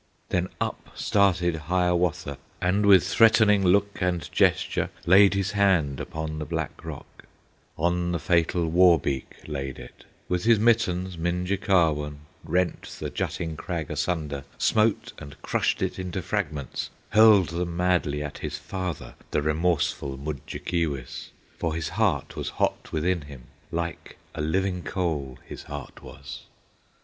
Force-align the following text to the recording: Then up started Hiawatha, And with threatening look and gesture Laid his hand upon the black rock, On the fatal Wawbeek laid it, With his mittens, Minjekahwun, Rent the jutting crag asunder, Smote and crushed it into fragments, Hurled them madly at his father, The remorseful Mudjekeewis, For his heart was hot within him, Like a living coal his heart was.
Then 0.29 0.47
up 0.59 0.89
started 0.97 1.55
Hiawatha, 1.69 2.39
And 2.59 2.87
with 2.87 3.05
threatening 3.05 3.63
look 3.63 3.99
and 4.01 4.27
gesture 4.31 4.89
Laid 5.05 5.35
his 5.35 5.51
hand 5.51 5.99
upon 5.99 6.39
the 6.39 6.45
black 6.45 6.83
rock, 6.83 7.25
On 7.77 8.11
the 8.11 8.17
fatal 8.17 8.67
Wawbeek 8.67 9.35
laid 9.47 9.77
it, 9.77 10.05
With 10.27 10.45
his 10.45 10.57
mittens, 10.59 11.17
Minjekahwun, 11.17 12.21
Rent 12.43 12.97
the 12.99 13.11
jutting 13.11 13.55
crag 13.55 13.91
asunder, 13.91 14.43
Smote 14.57 15.13
and 15.19 15.39
crushed 15.43 15.83
it 15.83 15.99
into 15.99 16.23
fragments, 16.23 16.89
Hurled 17.11 17.49
them 17.49 17.77
madly 17.77 18.23
at 18.23 18.39
his 18.39 18.57
father, 18.57 19.13
The 19.29 19.43
remorseful 19.43 20.17
Mudjekeewis, 20.17 21.29
For 21.59 21.75
his 21.75 21.89
heart 21.89 22.35
was 22.35 22.49
hot 22.57 22.91
within 22.91 23.21
him, 23.21 23.43
Like 23.71 24.17
a 24.33 24.41
living 24.41 24.81
coal 24.81 25.37
his 25.45 25.61
heart 25.65 26.01
was. 26.01 26.45